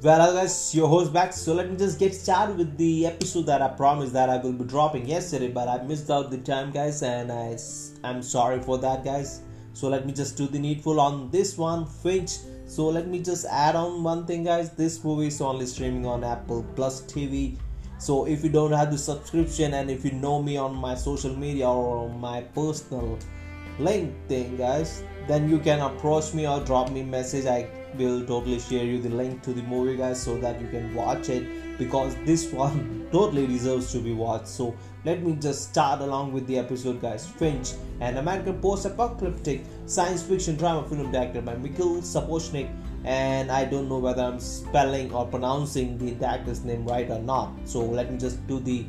Well, 0.00 0.32
guys, 0.32 0.72
your 0.76 0.86
host 0.86 1.12
back. 1.12 1.32
So 1.32 1.54
let 1.54 1.68
me 1.68 1.76
just 1.76 1.98
get 1.98 2.14
started 2.14 2.56
with 2.56 2.76
the 2.76 3.04
episode 3.04 3.46
that 3.46 3.60
I 3.60 3.66
promised 3.66 4.12
that 4.12 4.30
I 4.30 4.36
will 4.36 4.52
be 4.52 4.64
dropping 4.64 5.08
yesterday, 5.08 5.48
but 5.48 5.66
I 5.66 5.82
missed 5.82 6.08
out 6.08 6.30
the 6.30 6.38
time, 6.38 6.70
guys, 6.70 7.02
and 7.02 7.32
I 7.32 7.58
I'm 8.04 8.22
sorry 8.22 8.60
for 8.60 8.78
that, 8.78 9.04
guys. 9.04 9.40
So 9.72 9.88
let 9.88 10.06
me 10.06 10.12
just 10.12 10.36
do 10.36 10.46
the 10.46 10.58
needful 10.60 11.00
on 11.00 11.32
this 11.32 11.58
one, 11.58 11.84
Finch. 11.84 12.36
So 12.66 12.86
let 12.86 13.08
me 13.08 13.18
just 13.20 13.44
add 13.46 13.74
on 13.74 14.04
one 14.04 14.24
thing, 14.24 14.44
guys. 14.44 14.70
This 14.70 15.02
movie 15.02 15.26
is 15.26 15.40
only 15.40 15.66
streaming 15.66 16.06
on 16.06 16.22
Apple 16.22 16.64
Plus 16.76 17.00
TV. 17.00 17.56
So 17.98 18.24
if 18.24 18.44
you 18.44 18.50
don't 18.50 18.70
have 18.70 18.92
the 18.92 18.98
subscription 18.98 19.74
and 19.74 19.90
if 19.90 20.04
you 20.04 20.12
know 20.12 20.40
me 20.40 20.58
on 20.58 20.76
my 20.76 20.94
social 20.94 21.34
media 21.34 21.68
or 21.68 22.08
my 22.08 22.42
personal 22.42 23.18
link 23.80 24.14
thing, 24.28 24.58
guys, 24.58 25.02
then 25.28 25.48
you 25.48 25.58
can 25.58 25.80
approach 25.80 26.32
me 26.34 26.48
or 26.48 26.60
drop 26.60 26.90
me 26.90 27.02
message. 27.02 27.44
I 27.46 27.68
will 27.96 28.24
totally 28.24 28.58
share 28.58 28.84
you 28.84 29.00
the 29.00 29.10
link 29.10 29.42
to 29.42 29.52
the 29.52 29.62
movie, 29.62 29.96
guys, 29.96 30.20
so 30.22 30.38
that 30.38 30.60
you 30.60 30.68
can 30.68 30.94
watch 30.94 31.28
it 31.28 31.78
because 31.78 32.16
this 32.24 32.50
one 32.64 33.06
totally 33.12 33.46
deserves 33.46 33.92
to 33.92 33.98
be 33.98 34.14
watched. 34.14 34.48
So 34.48 34.74
let 35.04 35.22
me 35.22 35.34
just 35.34 35.70
start 35.70 36.00
along 36.00 36.32
with 36.32 36.46
the 36.46 36.58
episode, 36.58 37.00
guys. 37.00 37.26
Finch, 37.26 37.72
an 38.00 38.16
American 38.16 38.60
post-apocalyptic 38.60 39.64
science 39.86 40.22
fiction 40.22 40.56
drama 40.56 40.88
film 40.88 41.12
directed 41.12 41.44
by 41.44 41.56
Mikhail 41.56 42.00
Sapochnik, 42.00 42.74
and 43.04 43.50
I 43.50 43.64
don't 43.64 43.88
know 43.88 43.98
whether 43.98 44.22
I'm 44.22 44.40
spelling 44.40 45.12
or 45.12 45.26
pronouncing 45.26 45.98
the 45.98 46.26
actor's 46.26 46.64
name 46.64 46.86
right 46.86 47.08
or 47.10 47.20
not. 47.20 47.52
So 47.64 47.80
let 47.80 48.10
me 48.10 48.18
just 48.18 48.44
do 48.46 48.60
the 48.60 48.84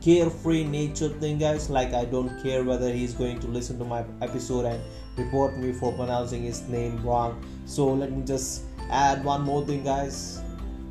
carefree 0.00 0.64
nature 0.64 1.08
thing, 1.08 1.38
guys. 1.38 1.70
Like 1.70 1.94
I 1.94 2.04
don't 2.04 2.42
care 2.42 2.64
whether 2.64 2.92
he's 2.92 3.14
going 3.14 3.40
to 3.40 3.46
listen 3.48 3.78
to 3.78 3.84
my 3.84 4.04
episode 4.22 4.66
and 4.66 4.82
report 5.16 5.56
me 5.58 5.72
for 5.72 5.92
pronouncing 5.92 6.42
his 6.42 6.62
name 6.68 7.02
wrong. 7.04 7.44
So 7.66 7.92
let 7.92 8.12
me 8.12 8.24
just 8.24 8.62
add 8.90 9.24
one 9.24 9.42
more 9.42 9.64
thing, 9.64 9.84
guys 9.84 10.42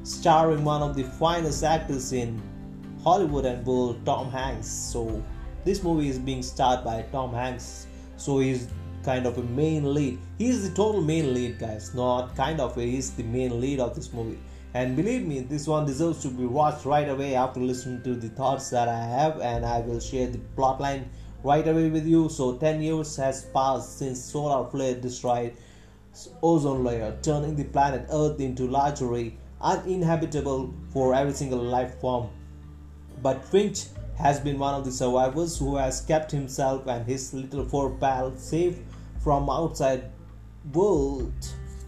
starring 0.08 0.64
one 0.64 0.82
of 0.82 0.96
the 0.96 1.04
finest 1.04 1.66
actors 1.66 2.14
in 2.14 2.42
Hollywood 3.04 3.46
and 3.46 3.66
world, 3.66 4.00
Tom 4.06 4.32
Hanks. 4.32 4.68
So 4.68 5.22
this 5.66 5.84
movie 5.84 6.08
is 6.08 6.18
being 6.18 6.42
starred 6.42 6.86
by 6.86 7.02
Tom 7.12 7.34
Hanks. 7.34 7.88
So 8.16 8.40
he's 8.40 8.70
kind 9.04 9.26
of 9.26 9.38
a 9.38 9.44
main 9.44 9.94
lead. 9.94 10.18
He's 10.38 10.68
the 10.68 10.74
total 10.74 11.02
main 11.02 11.34
lead, 11.34 11.60
guys. 11.60 11.94
Not 11.94 12.36
kind 12.38 12.62
of, 12.62 12.78
a 12.78 12.82
he's 12.82 13.12
the 13.12 13.24
main 13.24 13.60
lead 13.60 13.82
of 13.82 13.96
this 13.96 14.14
movie. 14.14 14.40
And 14.74 14.96
believe 14.96 15.26
me, 15.26 15.40
this 15.40 15.66
one 15.66 15.86
deserves 15.86 16.22
to 16.24 16.30
be 16.30 16.46
watched 16.46 16.86
right 16.86 17.08
away 17.08 17.36
after 17.36 17.60
listening 17.60 18.02
to 18.04 18.16
the 18.16 18.30
thoughts 18.30 18.70
that 18.70 18.88
I 18.88 19.04
have, 19.04 19.40
and 19.40 19.66
I 19.66 19.80
will 19.80 20.00
share 20.00 20.28
the 20.28 20.40
plotline 20.56 21.06
right 21.44 21.68
away 21.68 21.90
with 21.90 22.06
you. 22.06 22.30
So 22.30 22.58
10 22.58 22.82
years 22.82 23.16
has 23.16 23.46
passed 23.46 23.98
since 23.98 24.24
solar 24.24 24.70
flare 24.70 24.96
destroyed 24.96 25.54
ozone 26.44 26.84
layer, 26.84 27.18
turning 27.22 27.56
the 27.56 27.64
planet 27.64 28.08
Earth 28.12 28.40
into 28.40 28.68
largely 28.68 29.38
uninhabitable 29.62 30.74
for 30.92 31.16
every 31.16 31.34
single 31.34 31.60
life 31.60 32.00
form. 32.00 32.30
But 33.22 33.44
Finch 33.46 33.86
has 34.18 34.40
been 34.40 34.60
one 34.60 34.74
of 34.74 34.84
the 34.84 34.92
survivors 34.92 35.58
who 35.58 35.76
has 35.78 36.02
kept 36.02 36.32
himself 36.32 36.88
and 36.88 37.06
his 37.06 37.34
little 37.34 37.66
four 37.66 37.92
pals 37.92 38.42
safe 38.42 38.78
from 39.20 39.50
outside 39.50 40.12
world, 40.74 41.34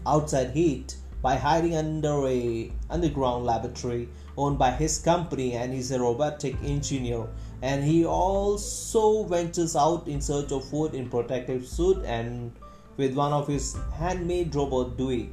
outside 0.06 0.50
heat 0.50 0.96
by 1.22 1.36
hiding 1.36 1.76
under 1.76 2.26
a 2.26 2.72
underground 2.88 3.44
laboratory 3.44 4.08
owned 4.36 4.58
by 4.58 4.70
his 4.70 4.98
company 4.98 5.52
and 5.52 5.72
he's 5.72 5.90
a 5.90 6.00
robotic 6.00 6.56
engineer. 6.64 7.26
And 7.62 7.84
he 7.84 8.06
also 8.06 9.24
ventures 9.24 9.76
out 9.76 10.08
in 10.08 10.20
search 10.20 10.50
of 10.52 10.64
food 10.64 10.94
in 10.94 11.10
protective 11.10 11.66
suit 11.66 12.04
and 12.04 12.52
with 12.96 13.14
one 13.14 13.32
of 13.32 13.48
his 13.48 13.76
handmade 13.92 14.54
robot 14.54 14.96
Dewey. 14.96 15.30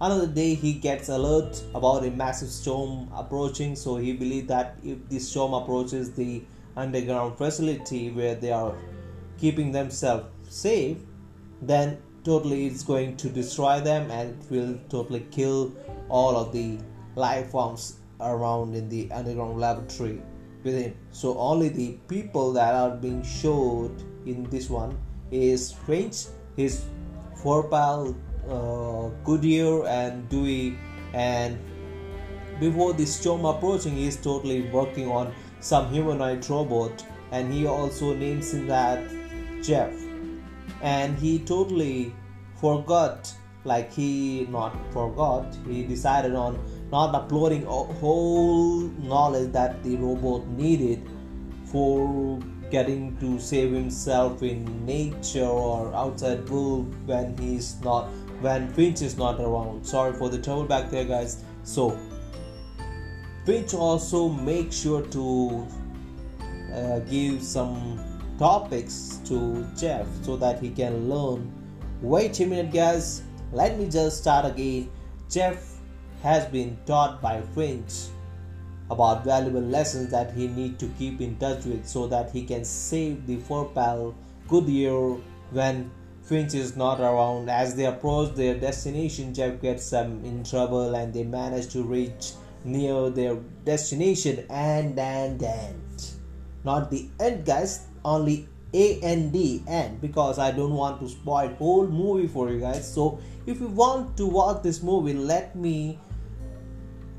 Another 0.00 0.28
day, 0.28 0.54
he 0.54 0.74
gets 0.74 1.08
alert 1.08 1.60
about 1.74 2.04
a 2.04 2.10
massive 2.12 2.50
storm 2.50 3.08
approaching, 3.12 3.74
so 3.74 3.96
he 3.96 4.12
believes 4.12 4.46
that 4.46 4.78
if 4.84 5.08
the 5.08 5.18
storm 5.18 5.54
approaches 5.54 6.12
the 6.12 6.42
underground 6.76 7.36
facility 7.36 8.10
where 8.10 8.36
they 8.36 8.52
are 8.52 8.76
keeping 9.38 9.72
themselves 9.72 10.26
safe, 10.48 10.98
then 11.60 11.98
totally 12.28 12.66
it's 12.66 12.82
going 12.84 13.16
to 13.16 13.30
destroy 13.30 13.80
them 13.80 14.10
and 14.10 14.36
it 14.36 14.50
will 14.50 14.78
totally 14.90 15.24
kill 15.30 15.72
all 16.10 16.36
of 16.36 16.52
the 16.52 16.78
life 17.16 17.50
forms 17.50 18.00
around 18.20 18.74
in 18.74 18.86
the 18.90 19.10
underground 19.12 19.58
laboratory 19.58 20.20
within. 20.62 20.94
So 21.10 21.38
only 21.38 21.70
the 21.70 21.92
people 22.06 22.52
that 22.52 22.74
are 22.74 22.90
being 22.90 23.22
showed 23.22 24.02
in 24.26 24.44
this 24.50 24.68
one 24.68 24.98
is 25.30 25.72
Finch, 25.72 26.26
his 26.56 26.84
four 27.42 27.62
pal 27.68 28.14
uh, 28.50 29.08
Goodyear 29.24 29.86
and 29.86 30.28
Dewey. 30.28 30.76
And 31.14 31.58
before 32.60 32.92
the 32.92 33.06
storm 33.06 33.46
approaching 33.46 33.96
he 33.96 34.06
is 34.06 34.16
totally 34.16 34.68
working 34.70 35.08
on 35.10 35.32
some 35.60 35.90
humanoid 35.90 36.48
robot. 36.50 37.06
And 37.32 37.50
he 37.52 37.66
also 37.66 38.14
names 38.14 38.52
him 38.52 38.66
that 38.66 39.00
Jeff 39.62 40.07
and 40.82 41.18
he 41.18 41.38
totally 41.38 42.14
forgot 42.56 43.32
like 43.64 43.92
he 43.92 44.46
not 44.50 44.74
forgot 44.92 45.56
he 45.66 45.82
decided 45.82 46.34
on 46.34 46.58
not 46.90 47.14
uploading 47.14 47.64
a 47.64 47.82
whole 48.00 48.80
knowledge 49.12 49.52
that 49.52 49.82
the 49.82 49.96
robot 49.96 50.46
needed 50.48 51.08
for 51.64 52.38
getting 52.70 53.16
to 53.18 53.38
save 53.38 53.72
himself 53.72 54.42
in 54.42 54.86
nature 54.86 55.44
or 55.44 55.94
outside 55.94 56.48
world 56.48 56.94
when 57.06 57.36
he's 57.38 57.80
not 57.80 58.08
when 58.40 58.72
Finch 58.72 59.02
is 59.02 59.16
not 59.16 59.40
around. 59.40 59.84
Sorry 59.84 60.12
for 60.12 60.28
the 60.28 60.38
trouble 60.38 60.64
back 60.64 60.90
there, 60.90 61.04
guys. 61.04 61.42
So, 61.64 61.98
Finch 63.44 63.74
also 63.74 64.28
make 64.28 64.72
sure 64.72 65.02
to 65.02 65.66
uh, 66.72 66.98
give 67.00 67.42
some 67.42 68.17
topics 68.38 69.20
to 69.24 69.66
Jeff 69.76 70.06
so 70.22 70.36
that 70.36 70.60
he 70.60 70.70
can 70.70 71.08
learn. 71.08 71.52
Wait 72.00 72.38
a 72.40 72.46
minute, 72.46 72.72
guys. 72.72 73.22
Let 73.52 73.78
me 73.78 73.88
just 73.88 74.18
start 74.18 74.44
again. 74.46 74.90
Jeff 75.28 75.78
has 76.22 76.46
been 76.46 76.78
taught 76.86 77.20
by 77.20 77.40
Finch 77.54 78.08
about 78.90 79.24
valuable 79.24 79.60
lessons 79.60 80.10
that 80.10 80.32
he 80.32 80.48
need 80.48 80.78
to 80.78 80.86
keep 80.98 81.20
in 81.20 81.36
touch 81.36 81.64
with 81.64 81.86
so 81.86 82.06
that 82.06 82.30
he 82.30 82.44
can 82.44 82.64
save 82.64 83.26
the 83.26 83.36
four 83.36 83.66
pal 83.66 84.14
Goodyear 84.48 85.16
when 85.50 85.90
Finch 86.22 86.54
is 86.54 86.76
not 86.76 87.00
around. 87.00 87.50
As 87.50 87.74
they 87.74 87.86
approach 87.86 88.34
their 88.34 88.54
destination, 88.54 89.34
Jeff 89.34 89.60
gets 89.60 89.90
them 89.90 90.24
in 90.24 90.44
trouble 90.44 90.94
and 90.94 91.12
they 91.12 91.24
manage 91.24 91.72
to 91.72 91.82
reach 91.82 92.32
near 92.64 93.10
their 93.10 93.36
destination 93.64 94.44
and 94.50 94.98
and 94.98 95.42
and 95.42 96.12
not 96.64 96.90
the 96.90 97.08
end 97.20 97.44
guys 97.44 97.87
only 98.08 98.48
a 98.74 99.00
and 99.00 99.32
d 99.32 99.62
end 99.66 100.00
because 100.00 100.38
i 100.38 100.50
don't 100.50 100.74
want 100.74 101.00
to 101.00 101.08
spoil 101.08 101.48
whole 101.60 101.86
movie 101.86 102.26
for 102.26 102.50
you 102.50 102.60
guys 102.60 102.92
so 102.92 103.18
if 103.46 103.60
you 103.60 103.68
want 103.68 104.16
to 104.16 104.26
watch 104.26 104.62
this 104.62 104.82
movie 104.82 105.14
let 105.14 105.56
me 105.56 105.98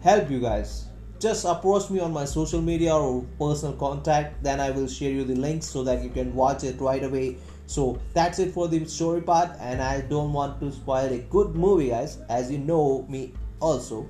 help 0.01 0.29
you 0.29 0.39
guys. 0.39 0.85
Just 1.19 1.43
approach 1.43 1.89
me 1.89 1.99
on 1.99 2.13
my 2.13 2.23
social 2.23 2.61
media 2.61 2.95
or 2.95 3.25
personal 3.37 3.75
contact 3.75 4.41
then 4.41 4.59
i 4.59 4.71
will 4.71 4.87
share 4.87 5.11
you 5.11 5.25
the 5.25 5.35
links 5.35 5.67
so 5.67 5.83
that 5.83 6.01
you 6.03 6.09
can 6.09 6.33
watch 6.33 6.63
it 6.63 6.79
right 6.79 7.03
away. 7.03 7.37
So 7.67 7.99
that's 8.13 8.39
it 8.39 8.53
for 8.53 8.67
the 8.67 8.85
story 8.85 9.21
part 9.21 9.51
and 9.59 9.81
i 9.81 10.01
don't 10.01 10.31
want 10.31 10.59
to 10.61 10.71
spoil 10.71 11.11
a 11.11 11.19
good 11.19 11.55
movie 11.55 11.89
guys. 11.89 12.19
As 12.29 12.49
you 12.51 12.59
know 12.59 13.05
me 13.09 13.33
also 13.59 14.07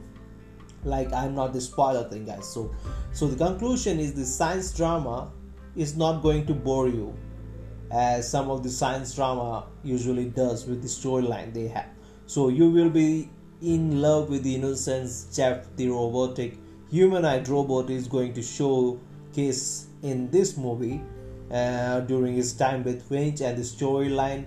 like 0.86 1.12
i'm 1.12 1.36
not 1.36 1.52
the 1.52 1.60
spoiler 1.60 2.08
thing 2.10 2.26
guys. 2.26 2.48
So 2.48 2.76
so 3.12 3.28
the 3.28 3.44
conclusion 3.44 4.00
is 4.00 4.14
the 4.14 4.26
science 4.26 4.72
drama 4.72 5.32
is 5.76 5.96
not 5.96 6.22
going 6.22 6.46
to 6.46 6.54
bore 6.54 6.88
you 6.88 7.16
as 7.92 8.30
some 8.30 8.50
of 8.50 8.64
the 8.64 8.70
science 8.70 9.16
drama 9.16 9.66
usually 9.84 10.26
does 10.26 10.66
with 10.66 10.82
the 10.82 10.88
storyline 10.88 11.54
they 11.54 11.68
have 11.68 11.90
so 12.26 12.50
you 12.50 12.70
will 12.70 12.90
be 12.90 13.30
in 13.62 14.02
love 14.02 14.30
with 14.30 14.44
the 14.44 14.56
innocence 14.56 15.28
jeff 15.36 15.66
the 15.76 15.88
robotic 15.88 16.58
humanoid 16.90 17.48
robot 17.48 17.90
is 17.90 18.08
going 18.08 18.34
to 18.34 18.42
show 18.42 19.00
showcase 19.30 19.88
in 20.04 20.30
this 20.32 20.58
movie 20.58 21.02
uh, 21.52 22.02
during 22.02 22.36
his 22.36 22.54
time 22.54 22.84
with 22.84 23.08
Finch, 23.08 23.42
and 23.42 23.58
the 23.58 23.62
storyline 23.62 24.46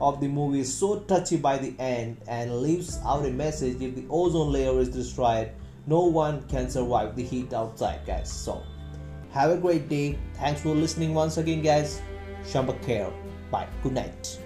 of 0.00 0.20
the 0.20 0.28
movie 0.28 0.60
is 0.60 0.72
so 0.72 1.00
touchy 1.00 1.36
by 1.36 1.56
the 1.56 1.74
end 1.78 2.16
and 2.28 2.60
leaves 2.60 2.98
out 3.04 3.24
a 3.24 3.30
message 3.30 3.80
if 3.80 3.94
the 3.94 4.04
ozone 4.10 4.52
layer 4.52 4.78
is 4.80 4.88
destroyed, 4.88 5.50
no 5.86 6.00
one 6.04 6.46
can 6.48 6.68
survive 6.68 7.16
the 7.16 7.22
heat 7.22 7.52
outside, 7.52 8.00
guys. 8.06 8.30
So, 8.30 8.62
have 9.36 9.50
a 9.50 9.56
great 9.56 9.88
day. 9.88 10.18
Thanks 10.40 10.62
for 10.62 10.74
listening 10.74 11.12
once 11.12 11.36
again, 11.36 11.60
guys. 11.60 12.00
Shamba 12.44 12.80
care. 12.82 13.12
Bye. 13.50 13.68
Good 13.82 13.92
night. 13.92 14.38